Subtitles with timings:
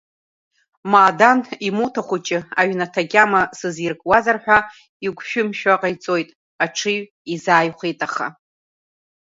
[0.91, 4.57] Маадан имоҭа хәыҷы аҩнаҭа агьама сызиркуазар ҳәа
[5.05, 6.29] игәшәамшәа ҟаиҵоит,
[6.63, 6.99] аҽыҩ
[7.33, 8.27] изааихәеит аха…